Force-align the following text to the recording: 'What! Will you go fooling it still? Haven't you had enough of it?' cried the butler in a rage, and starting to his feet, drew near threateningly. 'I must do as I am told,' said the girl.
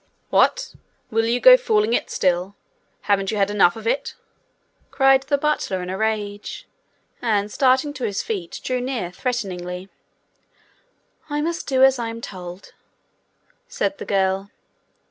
'What! 0.31 0.73
Will 1.11 1.27
you 1.27 1.39
go 1.39 1.55
fooling 1.55 1.93
it 1.93 2.09
still? 2.09 2.55
Haven't 3.01 3.29
you 3.29 3.37
had 3.37 3.51
enough 3.51 3.75
of 3.75 3.85
it?' 3.85 4.15
cried 4.89 5.21
the 5.21 5.37
butler 5.37 5.83
in 5.83 5.91
a 5.91 5.97
rage, 5.99 6.67
and 7.21 7.51
starting 7.51 7.93
to 7.93 8.05
his 8.05 8.23
feet, 8.23 8.61
drew 8.63 8.81
near 8.81 9.11
threateningly. 9.11 9.89
'I 11.29 11.41
must 11.41 11.67
do 11.67 11.83
as 11.83 11.99
I 11.99 12.09
am 12.09 12.19
told,' 12.19 12.73
said 13.67 13.99
the 13.99 14.05
girl. 14.05 14.49